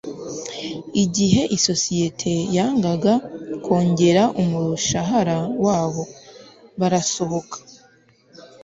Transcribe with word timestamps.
igihe 1.03 1.41
isosiyete 1.57 2.33
yangaga 2.55 3.13
kongera 3.65 4.23
umushahara 4.41 5.37
wabo, 5.65 6.03
barasohoka 6.79 7.57